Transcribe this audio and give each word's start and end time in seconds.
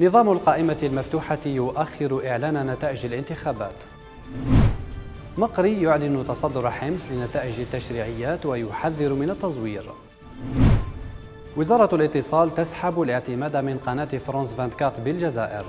نظام 0.00 0.32
القائمة 0.32 0.76
المفتوحة 0.82 1.38
يؤخر 1.46 2.26
إعلان 2.26 2.66
نتائج 2.66 3.06
الانتخابات. 3.06 3.74
مقري 5.38 5.82
يعلن 5.82 6.24
تصدر 6.28 6.70
حمص 6.70 7.00
لنتائج 7.10 7.60
التشريعيات 7.60 8.46
ويحذر 8.46 9.12
من 9.12 9.30
التزوير. 9.30 9.84
وزارة 11.56 11.94
الاتصال 11.94 12.54
تسحب 12.54 13.02
الاعتماد 13.02 13.56
من 13.56 13.78
قناة 13.86 14.04
فرانس 14.04 14.54
24 14.60 15.04
بالجزائر. 15.04 15.64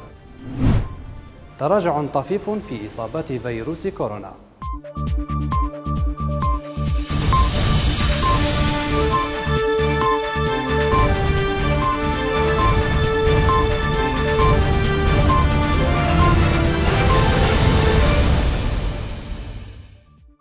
تراجع 1.60 2.06
طفيف 2.14 2.50
في 2.50 2.88
إصابات 2.88 3.32
فيروس 3.32 3.88
كورونا. 3.88 4.34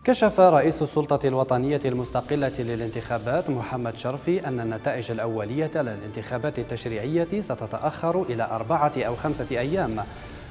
كشف 0.09 0.41
رئيس 0.41 0.83
السلطة 0.83 1.29
الوطنية 1.29 1.81
المستقلة 1.85 2.53
للانتخابات 2.59 3.51
محمد 3.51 3.97
شرفي 3.97 4.47
أن 4.47 4.61
النتائج 4.61 5.11
الأولية 5.11 5.71
للانتخابات 5.75 6.59
التشريعية 6.59 7.41
ستتأخر 7.41 8.23
إلى 8.23 8.49
أربعة 8.51 8.93
أو 8.97 9.17
خمسة 9.17 9.47
أيام. 9.51 10.05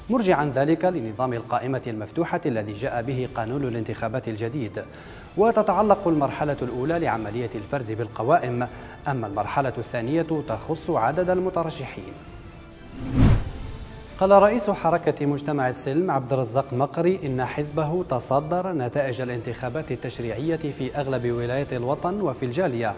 مرجعا 0.09 0.51
ذلك 0.55 0.85
لنظام 0.85 1.33
القائمة 1.33 1.81
المفتوحة 1.87 2.41
الذي 2.45 2.73
جاء 2.73 3.01
به 3.01 3.27
قانون 3.35 3.63
الانتخابات 3.63 4.27
الجديد. 4.27 4.83
وتتعلق 5.37 6.07
المرحلة 6.07 6.57
الأولى 6.61 6.99
لعملية 6.99 7.49
الفرز 7.55 7.91
بالقوائم 7.91 8.67
أما 9.07 9.27
المرحلة 9.27 9.73
الثانية 9.77 10.43
تخص 10.47 10.89
عدد 10.89 11.29
المترشحين. 11.29 12.13
قال 14.19 14.31
رئيس 14.31 14.69
حركة 14.69 15.25
مجتمع 15.25 15.69
السلم 15.69 16.11
عبد 16.11 16.33
الرزاق 16.33 16.73
مقري 16.73 17.19
إن 17.23 17.45
حزبه 17.45 18.03
تصدر 18.09 18.73
نتائج 18.73 19.21
الانتخابات 19.21 19.91
التشريعية 19.91 20.55
في 20.55 20.95
أغلب 20.95 21.31
ولايات 21.31 21.73
الوطن 21.73 22.21
وفي 22.21 22.45
الجالية. 22.45 22.93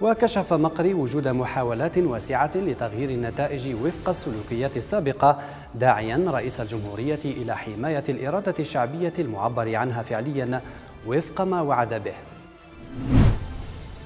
وكشف 0.00 0.52
مقري 0.52 0.94
وجود 0.94 1.28
محاولات 1.28 1.98
واسعة 1.98 2.50
لتغيير 2.54 3.10
النتائج 3.10 3.74
وفق 3.74 4.08
السلوكيات 4.08 4.76
السابقة 4.76 5.38
داعيا 5.74 6.24
رئيس 6.28 6.60
الجمهورية 6.60 7.24
إلى 7.24 7.56
حماية 7.56 8.04
الإرادة 8.08 8.54
الشعبية 8.58 9.12
المعبر 9.18 9.76
عنها 9.76 10.02
فعليا 10.02 10.60
وفق 11.06 11.40
ما 11.40 11.60
وعد 11.60 11.94
به. 11.94 12.35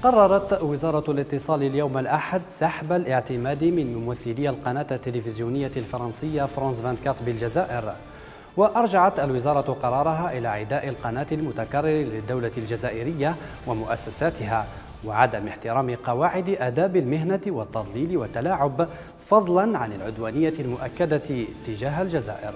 قررت 0.03 0.61
وزارة 0.61 1.11
الاتصال 1.11 1.63
اليوم 1.63 1.97
الأحد 1.97 2.41
سحب 2.49 2.91
الاعتماد 2.91 3.63
من 3.63 3.95
ممثلي 3.95 4.49
القناة 4.49 4.87
التلفزيونية 4.91 5.71
الفرنسية 5.77 6.43
فرانس 6.45 6.79
24 6.79 7.15
بالجزائر. 7.25 7.93
وأرجعت 8.57 9.19
الوزارة 9.19 9.77
قرارها 9.83 10.37
إلى 10.37 10.47
عداء 10.47 10.89
القناة 10.89 11.27
المتكرر 11.31 12.03
للدولة 12.03 12.51
الجزائرية 12.57 13.35
ومؤسساتها. 13.67 14.67
وعدم 15.05 15.47
احترام 15.47 15.95
قواعد 15.95 16.49
آداب 16.59 16.95
المهنة 16.95 17.41
والتضليل 17.47 18.17
والتلاعب 18.17 18.87
فضلا 19.27 19.77
عن 19.77 19.93
العدوانية 19.93 20.53
المؤكدة 20.59 21.45
تجاه 21.67 22.01
الجزائر. 22.01 22.53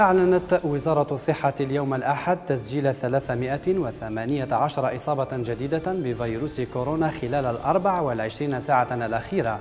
أعلنت 0.00 0.60
وزارة 0.64 1.14
الصحة 1.14 1.54
اليوم 1.60 1.94
الأحد 1.94 2.38
تسجيل 2.48 2.94
318 2.94 4.96
إصابة 4.96 5.28
جديدة 5.32 5.82
بفيروس 5.86 6.60
كورونا 6.60 7.08
خلال 7.08 7.44
الأربع 7.44 8.00
والعشرين 8.00 8.60
ساعة 8.60 8.88
الأخيرة 8.92 9.60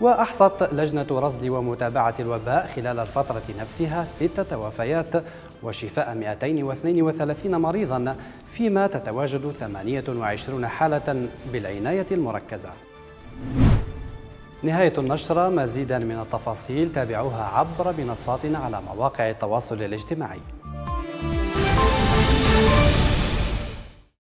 وأحصت 0.00 0.72
لجنة 0.72 1.06
رصد 1.10 1.48
ومتابعة 1.48 2.14
الوباء 2.20 2.66
خلال 2.76 2.98
الفترة 2.98 3.42
نفسها 3.60 4.04
ستة 4.04 4.58
وفيات 4.58 5.14
وشفاء 5.62 6.14
232 6.14 7.56
مريضا 7.56 8.16
فيما 8.52 8.86
تتواجد 8.86 9.52
28 9.60 10.66
حالة 10.66 11.26
بالعناية 11.52 12.06
المركزة. 12.10 12.70
نهاية 14.62 14.92
النشرة 14.98 15.48
مزيدا 15.48 15.98
من 15.98 16.20
التفاصيل 16.20 16.92
تابعوها 16.92 17.44
عبر 17.44 17.94
منصاتنا 17.98 18.58
على 18.58 18.80
مواقع 18.82 19.30
التواصل 19.30 19.82
الاجتماعي. 19.82 20.40